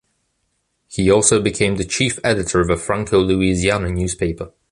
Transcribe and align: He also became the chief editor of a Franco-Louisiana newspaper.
He 0.87 1.11
also 1.11 1.39
became 1.39 1.75
the 1.75 1.85
chief 1.85 2.17
editor 2.23 2.59
of 2.59 2.71
a 2.71 2.75
Franco-Louisiana 2.75 3.91
newspaper. 3.91 4.51